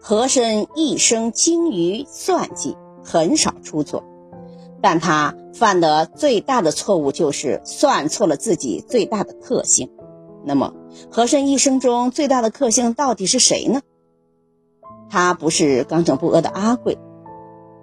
[0.00, 4.04] 和珅一生精于算计，很少出错，
[4.80, 9.90] 但他犯的最大的错误就是算错了自己最大的克星。
[10.44, 10.72] 那么，
[11.10, 13.82] 和珅一生中最大的克星到底是谁呢？
[15.10, 16.96] 他不是刚正不阿的阿贵，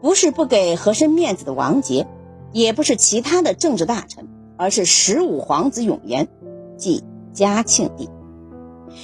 [0.01, 2.07] 不是不给和珅面子的王杰，
[2.53, 6.27] 也不是其他的政治大臣，而是十五皇子永琰，
[6.77, 7.03] 即
[7.33, 8.09] 嘉庆帝。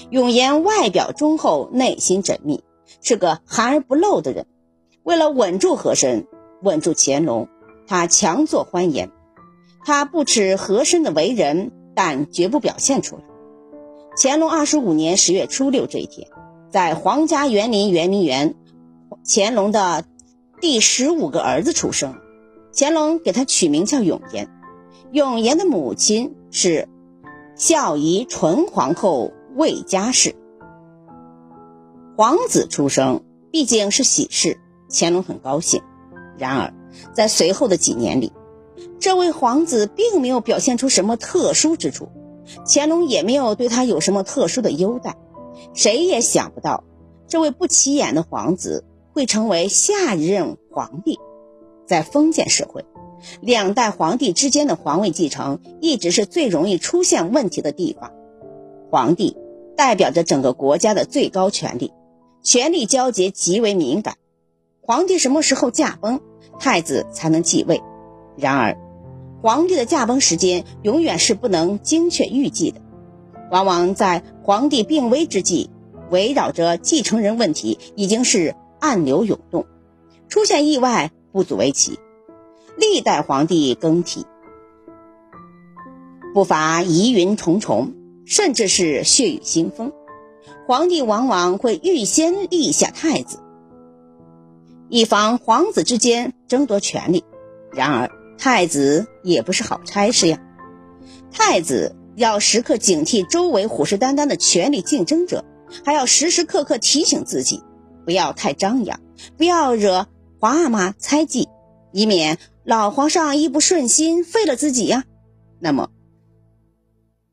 [0.09, 2.63] 永琰外表忠厚，内心缜密，
[3.01, 4.45] 是个含而不露的人。
[5.03, 6.27] 为了稳住和珅，
[6.61, 7.47] 稳住乾隆，
[7.87, 9.11] 他强作欢颜。
[9.85, 13.23] 他不耻和珅的为人，但绝不表现出来。
[14.17, 16.27] 乾隆二十五年十月初六这一天，
[16.69, 18.55] 在皇家园林圆明园，
[19.25, 20.05] 乾隆的
[20.59, 22.15] 第十五个儿子出生。
[22.73, 24.47] 乾隆给他取名叫永琰。
[25.11, 26.87] 永琰的母亲是
[27.55, 29.33] 孝仪纯皇后。
[29.53, 30.33] 魏佳氏
[32.17, 34.57] 皇子出生，毕竟是喜事，
[34.89, 35.81] 乾隆很高兴。
[36.37, 36.73] 然而，
[37.13, 38.33] 在随后的几年里，
[38.99, 42.09] 这位皇子并没有表现出什么特殊之处，
[42.65, 45.15] 乾隆也没有对他有什么特殊的优待。
[45.73, 46.83] 谁也想不到，
[47.27, 51.17] 这位不起眼的皇子会成为下一任皇帝。
[51.85, 52.85] 在封建社会，
[53.41, 58.11] 两代皇帝之间的皇位继承一直是最容易出现问题的地方。
[58.89, 59.37] 皇帝
[59.77, 61.93] 代表着整个国家的最高权力，
[62.41, 64.15] 权力交接极为敏感。
[64.81, 66.19] 皇帝什么时候驾崩，
[66.59, 67.81] 太子才能继位。
[68.35, 68.77] 然而，
[69.41, 72.81] 皇帝的驾崩时间永远是不能精确预计的，
[73.51, 75.69] 往往在皇帝病危之际，
[76.09, 79.65] 围绕着继承人问题已经是暗流涌动，
[80.27, 81.99] 出现意外不足为奇。
[82.77, 84.25] 历代皇帝更替，
[86.33, 87.93] 不乏疑云重重。
[88.23, 89.91] 甚至是血雨腥风，
[90.67, 93.39] 皇帝往往会预先立下太子，
[94.89, 97.23] 以防皇子之间争夺权力。
[97.73, 100.41] 然而，太子也不是好差事呀。
[101.31, 105.43] 太子要时刻警惕周围虎视眈眈的权力竞争者，
[105.83, 107.63] 还要时时刻刻提醒自己，
[108.05, 108.99] 不要太张扬，
[109.37, 110.07] 不要惹
[110.39, 111.49] 皇阿玛猜忌，
[111.91, 115.03] 以免老皇上一不顺心废了自己呀。
[115.59, 115.89] 那么。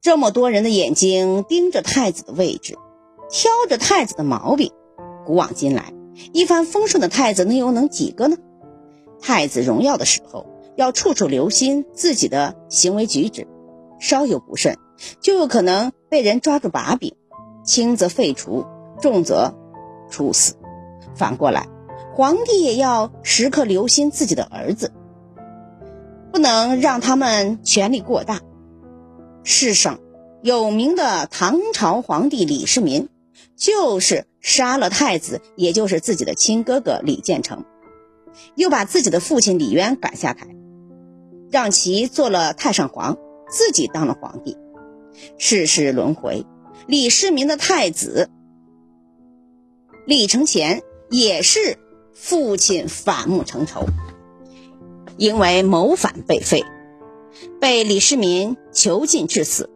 [0.01, 2.79] 这么多人的眼睛盯着太子的位置，
[3.31, 4.73] 挑着太子的毛病。
[5.25, 5.93] 古往今来，
[6.33, 8.37] 一帆风顺的太子能有能几个呢？
[9.21, 10.47] 太子荣耀的时候，
[10.77, 13.47] 要处处留心自己的行为举止，
[13.99, 14.79] 稍有不慎，
[15.21, 17.15] 就有可能被人抓住把柄，
[17.65, 18.65] 轻则废除，
[19.01, 19.55] 重则
[20.09, 20.55] 处死。
[21.15, 21.67] 反过来，
[22.15, 24.93] 皇帝也要时刻留心自己的儿子，
[26.33, 28.41] 不能让他们权力过大。
[29.43, 29.99] 世上
[30.43, 33.09] 有名的唐朝皇帝李世民，
[33.59, 37.65] 就是杀了太子，也就是自己的亲哥哥李建成，
[38.55, 40.47] 又把自己的父亲李渊赶下台，
[41.51, 43.19] 让其做了太上皇，
[43.51, 44.57] 自己当了皇帝。
[45.37, 46.47] 世事轮回，
[46.87, 48.31] 李世民的太子
[50.07, 50.81] 李承乾
[51.11, 51.79] 也是
[52.15, 53.87] 父亲反目成仇，
[55.17, 56.65] 因为谋反被废。
[57.61, 59.69] 被李世民囚禁致死。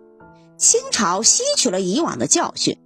[0.56, 2.78] 清朝吸取了以往的教训，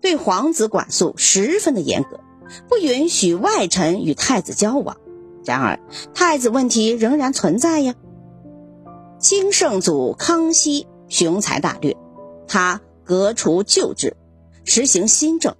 [0.00, 2.20] 对皇子管束十分的严格，
[2.68, 4.96] 不允许外臣与太子交往。
[5.44, 5.80] 然而，
[6.14, 7.94] 太子问题仍然存在呀。
[9.18, 11.96] 清圣祖康熙雄才大略，
[12.48, 14.16] 他革除旧制，
[14.64, 15.56] 实行新政，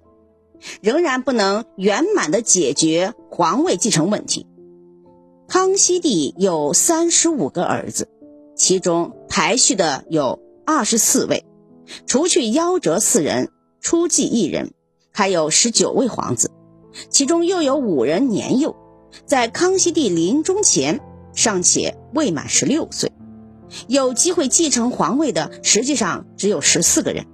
[0.81, 4.47] 仍然不能圆满的解决皇位继承问题。
[5.47, 8.09] 康熙帝有三十五个儿子。
[8.55, 11.43] 其中排序的有二十四位，
[12.05, 13.49] 除去夭折四人、
[13.83, 14.71] 初继一人，
[15.11, 16.49] 还有十九位皇子，
[17.09, 18.77] 其中又有五人年幼，
[19.25, 21.01] 在康熙帝临终前
[21.35, 23.11] 尚且未满十六岁，
[23.87, 27.25] 有机会继承皇位的实际上只有十四个人。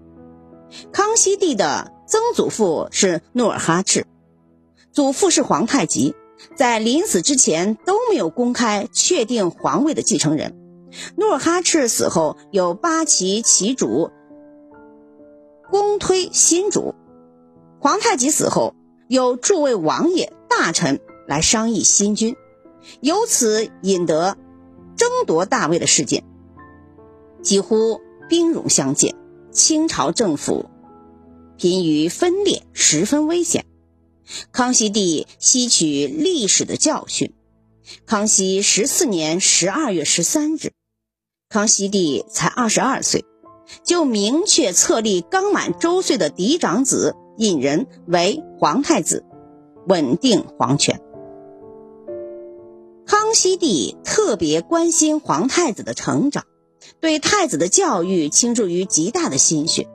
[0.91, 4.07] 康熙帝的曾祖父是努尔哈赤，
[4.91, 6.15] 祖父是皇太极，
[6.55, 10.55] 在临死之前都没有公开确定皇位的继承人。
[11.15, 14.09] 努尔哈赤死后，有八旗旗主
[15.69, 16.95] 公推新主；
[17.79, 18.75] 皇太极死后，
[19.07, 22.35] 有诸位王爷大臣来商议新君，
[23.01, 24.37] 由此引得
[24.95, 26.23] 争夺大位的事件，
[27.41, 29.15] 几乎兵戎相见。
[29.51, 30.69] 清朝政府
[31.57, 33.65] 濒于分裂，十分危险。
[34.51, 37.33] 康熙帝吸取历史的教训，
[38.05, 40.71] 康熙十四年十二月十三日。
[41.49, 43.25] 康熙帝才二十二岁，
[43.83, 49.23] 就明确册立刚满周岁的嫡长子胤仁为皇太子，
[49.87, 51.01] 稳定皇权。
[53.05, 56.45] 康熙帝特别关心皇太子的成长，
[56.99, 59.87] 对太子的教育倾注于极大的心血。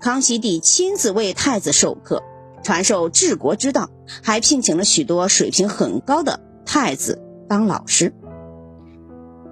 [0.00, 2.22] 康熙帝亲自为太子授课，
[2.64, 3.90] 传授治国之道，
[4.22, 8.12] 还聘请了许多水平很高的太子当老师。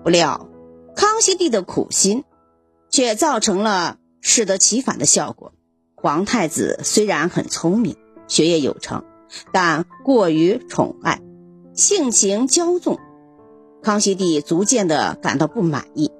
[0.03, 0.49] 不料，
[0.97, 2.25] 康熙帝的苦心，
[2.95, 5.53] 却造成了适得其反的效果。
[5.97, 7.97] 皇太子虽然很聪明，
[8.29, 9.03] 学业有成，
[9.53, 11.21] 但过于宠爱，
[11.73, 13.01] 性情骄纵。
[13.83, 16.13] 康熙帝逐渐的感到不满意。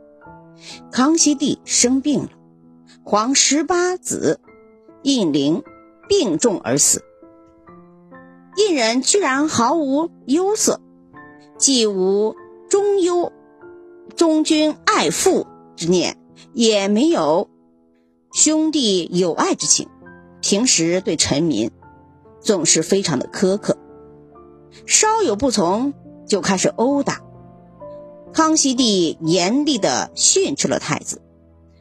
[0.91, 2.31] 康熙帝生病了，
[3.05, 4.41] 皇十八子
[5.05, 5.63] 胤禛
[6.09, 7.05] 病重而死。
[8.57, 10.81] 胤人居然毫无忧色，
[11.57, 12.35] 既无
[12.69, 13.33] 忠忧
[14.17, 16.19] 忠君爱父之念，
[16.53, 17.49] 也没有
[18.33, 19.89] 兄弟友爱之情。
[20.41, 21.71] 平时对臣民
[22.41, 23.79] 总是非常的苛刻，
[24.87, 25.95] 稍有不从
[26.27, 27.23] 就开始殴打。
[28.33, 31.23] 康熙帝严厉地训斥了太子，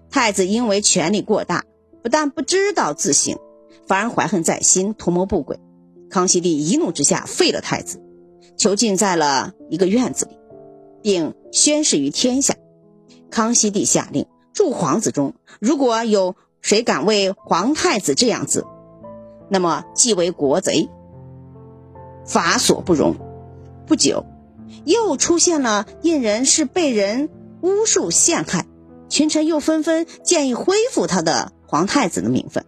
[0.09, 1.65] 太子因为权力过大，
[2.01, 3.37] 不但不知道自省，
[3.87, 5.59] 反而怀恨在心，图谋不轨。
[6.09, 7.99] 康熙帝一怒之下废了太子，
[8.55, 10.37] 囚禁在了一个院子里，
[11.01, 12.55] 并宣示于天下。
[13.31, 18.65] 康熙帝下令，诸皇子中如果有谁敢为皇太子这样子，
[19.49, 20.89] 那么即为国贼，
[22.25, 23.15] 法所不容。
[23.85, 24.25] 不久。
[24.85, 27.29] 又出现了胤人是被人
[27.61, 28.65] 巫术陷害，
[29.07, 32.65] 群臣又纷纷建议恢复他的皇太子的名分。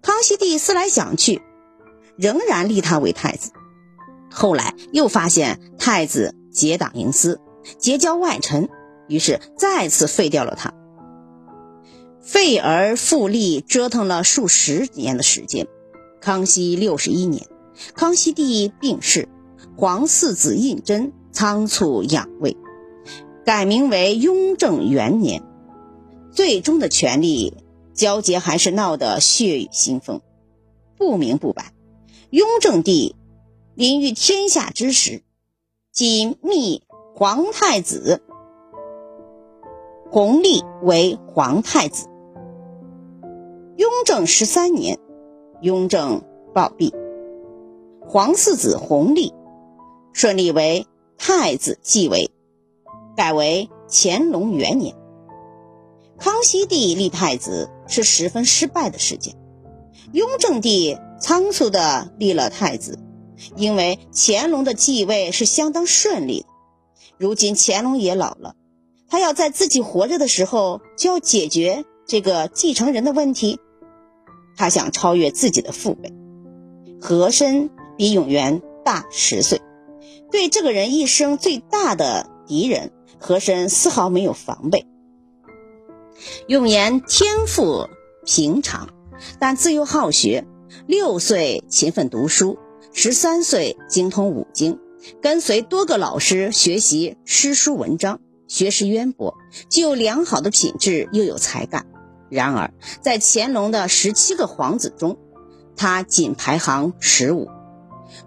[0.00, 1.42] 康熙帝思来想去，
[2.16, 3.50] 仍然立他为太子。
[4.30, 7.40] 后来又发现太子结党营私，
[7.78, 8.68] 结交外臣，
[9.08, 10.74] 于是再次废掉了他。
[12.20, 15.66] 废而复立，折腾了数十年的时间。
[16.20, 17.46] 康熙六十一年，
[17.94, 19.28] 康熙帝病逝。
[19.76, 22.56] 皇四子胤禛仓促养位，
[23.44, 25.42] 改名为雍正元年。
[26.32, 27.58] 最终的权力
[27.92, 30.22] 交接还是闹得血雨腥风，
[30.96, 31.74] 不明不白。
[32.30, 33.16] 雍正帝
[33.74, 35.22] 临于天下之时，
[35.92, 36.82] 即密
[37.14, 38.22] 皇太子
[40.10, 42.06] 弘历为皇太子。
[43.76, 44.98] 雍正十三年，
[45.60, 46.22] 雍正
[46.54, 46.92] 暴毙，
[48.06, 49.34] 皇四子弘历。
[50.12, 50.86] 顺利为
[51.18, 52.30] 太子继位，
[53.14, 54.96] 改为乾隆元年。
[56.16, 59.34] 康熙帝立太子是十分失败的事件。
[60.12, 62.98] 雍正帝仓促的立了太子，
[63.56, 66.46] 因为乾隆的继位是相当顺利的。
[67.18, 68.54] 如今乾隆也老了，
[69.08, 73.60] 他要在自己活着的时候就要解决这个继承人的问题。
[74.56, 76.12] 他想超越自己的父辈，
[77.00, 79.60] 和珅比永元大十岁。
[80.30, 84.86] 对这个人一生最大的敌人，和珅丝毫没有防备。
[86.48, 87.88] 永言天赋
[88.24, 88.88] 平常，
[89.38, 90.46] 但自幼好学。
[90.86, 92.58] 六岁勤奋读书，
[92.92, 94.78] 十三岁精通五经，
[95.20, 99.36] 跟随多个老师学习诗书文章，学识渊博，
[99.68, 101.86] 既有良好的品质，又有才干。
[102.28, 105.18] 然而，在乾隆的十七个皇子中，
[105.76, 107.48] 他仅排行十五。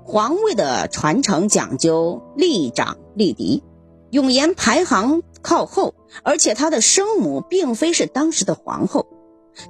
[0.03, 3.63] 皇位的传承讲究立长立嫡，
[4.11, 9.07] 永琰排行靠后，而且他的生母并非是当时的皇后，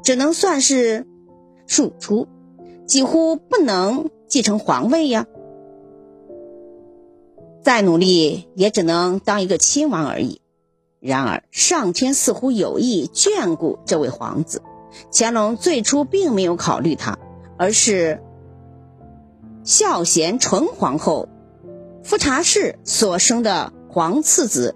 [0.03, 1.07] 只能算是
[1.67, 2.27] 庶出，
[2.87, 5.25] 几乎不能继承皇位呀。
[7.69, 10.41] 再努力也只能当一个亲王而已。
[10.99, 14.63] 然而上天似乎有意眷顾这位皇子，
[15.13, 17.19] 乾隆最初并没有考虑他，
[17.59, 18.23] 而是。
[19.63, 21.29] 孝贤纯皇后
[22.03, 24.75] 富察氏所生的皇次子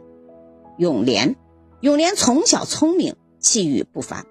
[0.78, 1.34] 永琏，
[1.82, 4.28] 永琏从小聪明，气宇不凡。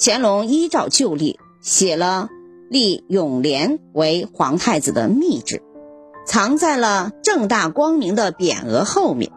[0.00, 2.28] 乾隆依照旧例，写了
[2.68, 5.62] 立永琏为皇太子的密旨，
[6.24, 9.32] 藏在了正大光明的匾额后面。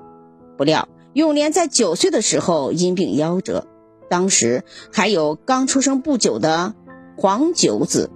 [0.57, 3.67] 不料永琏在九岁的时候因病夭折，
[4.09, 4.63] 当时
[4.93, 6.73] 还有刚出生不久的
[7.17, 8.09] 皇九子。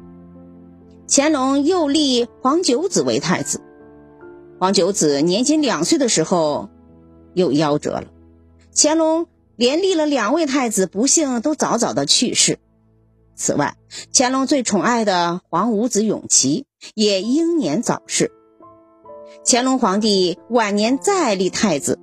[1.07, 3.61] 乾隆又立皇九子为太子，
[4.59, 6.69] 皇九子年仅两岁的时候
[7.33, 8.05] 又夭折了。
[8.75, 12.59] 乾隆连立了两位太子，不幸都早早的去世。
[13.35, 13.75] 此外，
[14.13, 18.31] 乾隆最宠爱的皇五子永琪也英年早逝。
[19.45, 21.99] 乾隆皇帝晚年再立太子，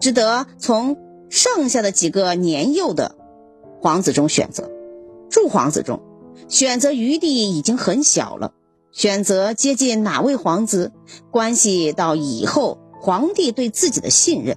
[0.00, 0.96] 只得从
[1.28, 3.16] 剩下的几个年幼的
[3.80, 4.70] 皇子中选择。
[5.30, 6.00] 诸皇子中。
[6.48, 8.52] 选择余地已经很小了，
[8.90, 10.92] 选择接近哪位皇子，
[11.30, 14.56] 关系到以后皇帝对自己的信任。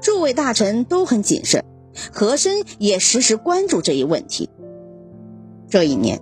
[0.00, 1.64] 诸位大臣都很谨慎，
[2.12, 4.50] 和珅也时时关注这一问题。
[5.70, 6.20] 这一年，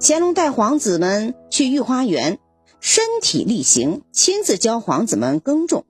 [0.00, 2.38] 乾隆带皇子们去御花园，
[2.80, 5.84] 身体力行，亲自教皇子们耕种。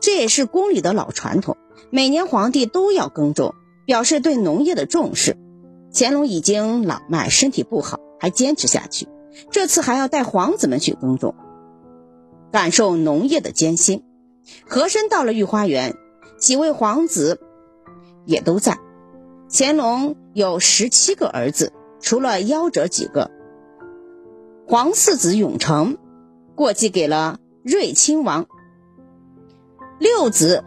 [0.00, 1.56] 这也是宫里的老传统，
[1.90, 5.36] 每年皇帝都要耕种，表示对农业的重视。
[5.92, 9.08] 乾隆已经老迈，身体不好，还坚持下去。
[9.50, 11.34] 这次还要带皇子们去耕种，
[12.50, 14.02] 感受农业的艰辛。
[14.66, 15.96] 和珅到了御花园，
[16.38, 17.40] 几位皇子
[18.24, 18.78] 也都在。
[19.50, 23.30] 乾隆有十七个儿子，除了夭折几个。
[24.66, 25.98] 皇四子永成
[26.56, 28.46] 过继给了睿亲王。
[29.98, 30.64] 六子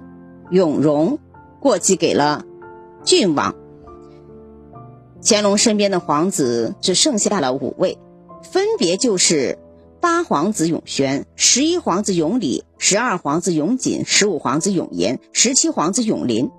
[0.52, 1.18] 永荣
[1.60, 2.46] 过继给了
[3.04, 3.56] 郡王。
[5.24, 7.98] 乾隆身边的皇子只剩下了五位，
[8.44, 9.58] 分别就是
[10.00, 16.52] 八皇子永璇、十一皇子永礼、十二皇子永锦、十五皇子永炎、十七皇子永林。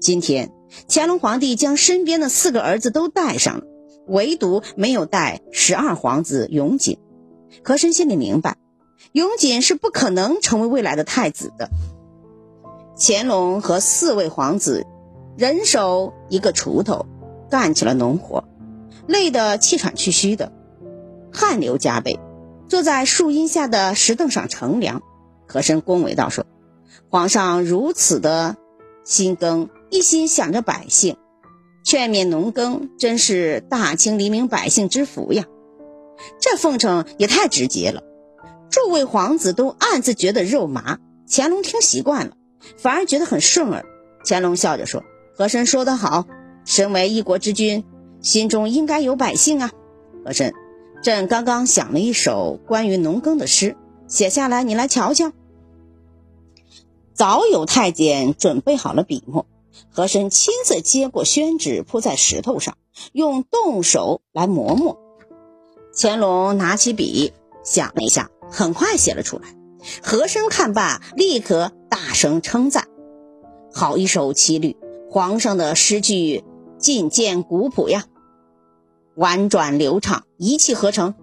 [0.00, 0.52] 今天
[0.88, 3.64] 乾隆皇帝将身边的四个儿子都带上了，
[4.08, 6.98] 唯独没有带十二皇子永锦。
[7.64, 8.56] 和珅心里明白。
[9.12, 11.70] 永锦是不可能成为未来的太子的。
[12.98, 14.86] 乾隆和四位皇子
[15.36, 17.06] 人手一个锄头，
[17.48, 18.44] 干起了农活，
[19.06, 20.52] 累得气喘吁吁的，
[21.32, 22.18] 汗流浃背，
[22.68, 25.00] 坐在树荫下的石凳上乘凉。
[25.46, 26.44] 和珅恭维道：“说，
[27.08, 28.56] 皇上如此的
[29.04, 31.16] 心耕，一心想着百姓，
[31.84, 35.46] 劝勉农耕，真是大清黎民百姓之福呀！
[36.40, 38.02] 这奉承也太直接了。”
[38.70, 40.98] 诸位皇子都暗自觉得肉麻，
[41.28, 42.36] 乾隆听习惯了，
[42.76, 43.84] 反而觉得很顺耳。
[44.24, 45.02] 乾隆笑着说
[45.34, 46.26] ：“和珅说得好，
[46.64, 47.84] 身为一国之君，
[48.20, 49.70] 心中应该有百姓啊。”
[50.24, 50.52] 和珅，
[51.02, 55.32] 朕刚刚想了一首关于农耕的诗，写下来，你来瞧瞧。
[57.14, 59.46] 早有太监准备好了笔墨，
[59.90, 62.76] 和珅亲自接过宣纸，铺在石头上，
[63.12, 65.00] 用动手来磨墨。
[66.00, 67.32] 乾隆拿起笔，
[67.64, 68.30] 想了一下。
[68.50, 69.48] 很快写了出来，
[70.02, 72.84] 和珅看罢，立刻大声称赞
[73.74, 74.76] ：“好一首七律！
[75.10, 76.44] 皇上的诗句
[76.78, 78.04] 尽见古朴呀，
[79.16, 81.14] 婉转流畅，一气呵成，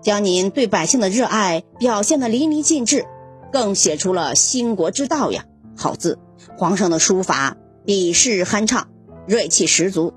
[0.00, 3.04] 将您对百姓的热爱表现得淋漓尽致，
[3.52, 5.44] 更写出了兴国之道呀！
[5.76, 6.18] 好字，
[6.56, 8.88] 皇上的书法笔势酣畅，
[9.26, 10.14] 锐气十足，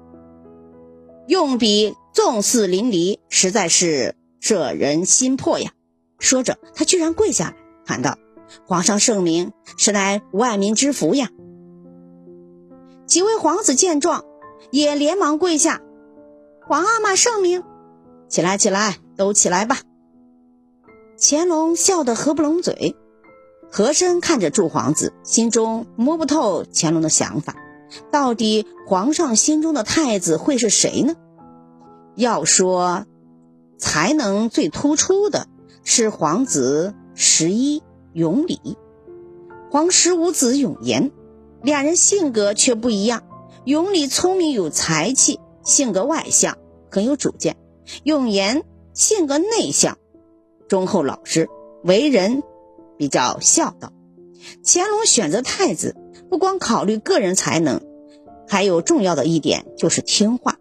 [1.27, 5.71] 用笔纵肆淋漓，实在是摄人心魄呀！”
[6.19, 8.17] 说着，他居然跪下来，喊道
[8.65, 11.29] ：“皇上圣明，实乃万民之福呀！”
[13.07, 14.23] 几位皇子见状，
[14.71, 15.81] 也连忙跪下
[16.67, 17.63] ：“皇阿玛圣明，
[18.27, 19.79] 起来，起来，都起来吧！”
[21.19, 22.95] 乾隆笑得合不拢嘴。
[23.71, 27.55] 和珅看着诸皇子，心中摸不透乾隆的想法，
[28.11, 31.13] 到底皇上心中的太子会是谁呢？
[32.19, 33.05] 要说
[33.77, 35.47] 才能最突出的。
[35.85, 37.81] 是皇子十一
[38.13, 38.59] 永礼，
[39.71, 41.11] 皇十五子永炎，
[41.63, 43.23] 两人性格却不一样。
[43.63, 46.57] 永礼聪明有才气，性格外向，
[46.91, 47.53] 很有主见；
[48.03, 49.97] 永炎性格内向，
[50.67, 51.49] 忠厚老实，
[51.83, 52.43] 为人
[52.97, 53.91] 比较孝道。
[54.63, 55.95] 乾隆选择太子，
[56.29, 57.81] 不光考虑个人才能，
[58.47, 60.58] 还有重要的一点就是听话，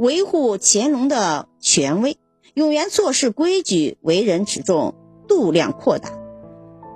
[0.00, 2.16] 维护乾隆的权威。
[2.54, 4.94] 永元做事规矩，为人持重，
[5.28, 6.10] 度量扩大，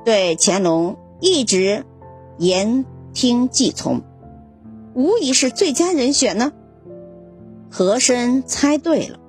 [0.07, 1.85] 对乾隆一直
[2.39, 4.01] 言听计从，
[4.95, 6.55] 无疑是最佳人选呢。
[7.71, 9.21] 和珅猜对了，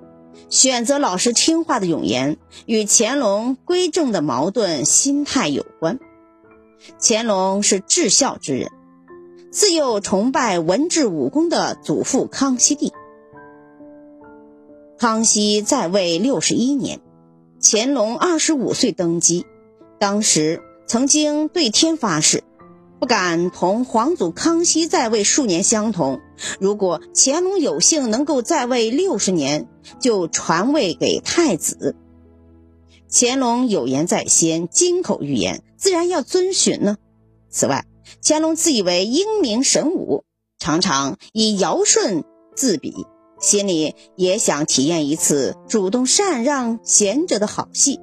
[0.50, 6.00] 选择老实听话的永言，与乾隆归正的矛盾心态有关。
[7.02, 8.72] 乾隆是至孝之人，
[9.52, 12.94] 自幼崇拜文治武功的祖父康熙帝。
[15.06, 17.00] 康熙在位六十一年，
[17.62, 19.46] 乾隆二十五岁登基，
[20.00, 22.44] 当时曾经对天发誓，
[23.00, 26.22] 不敢同皇祖康熙在位数年相同。
[26.60, 29.68] 如果乾隆有幸能够在位六十年，
[30.00, 31.96] 就传位给太子。
[33.08, 36.98] 乾隆有言在先，金口玉言，自然要遵循呢。
[37.52, 37.86] 此外，
[38.24, 40.24] 乾隆自以为英明神武，
[40.58, 42.24] 常常以尧舜
[42.56, 43.06] 自比。
[43.46, 48.00] 心里也想体验一次主动禅让贤者的好戏，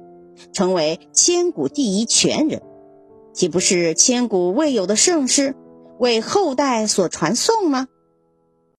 [0.53, 2.61] 成为千古第一权人，
[3.33, 5.53] 岂不是千古未有的盛世，
[5.99, 7.89] 为后代所传颂吗？